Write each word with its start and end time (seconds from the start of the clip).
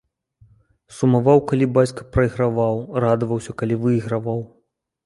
Сумаваў, 0.99 1.43
калі 1.53 1.67
бацька 1.77 2.09
прайграваў, 2.17 2.83
радаваўся, 3.07 3.51
калі 3.63 3.75
выйграваў. 3.87 4.39